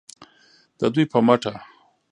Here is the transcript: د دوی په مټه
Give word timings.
د 0.79 0.81
دوی 0.93 1.05
په 1.11 1.19
مټه 1.27 1.53